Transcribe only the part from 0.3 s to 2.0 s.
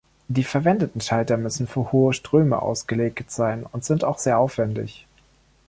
verwendeten Schalter müssen für